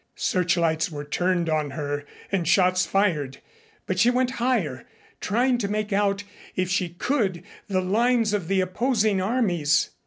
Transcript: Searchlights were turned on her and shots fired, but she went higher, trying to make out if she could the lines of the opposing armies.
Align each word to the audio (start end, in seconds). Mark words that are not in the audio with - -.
Searchlights 0.15 0.89
were 0.91 1.03
turned 1.05 1.47
on 1.47 1.69
her 1.77 2.05
and 2.31 2.47
shots 2.47 2.87
fired, 2.87 3.37
but 3.85 3.99
she 3.99 4.09
went 4.09 4.31
higher, 4.41 4.87
trying 5.19 5.59
to 5.59 5.67
make 5.67 5.93
out 5.93 6.23
if 6.55 6.71
she 6.71 6.89
could 6.89 7.43
the 7.67 7.81
lines 7.81 8.33
of 8.33 8.47
the 8.47 8.61
opposing 8.61 9.21
armies. 9.21 9.91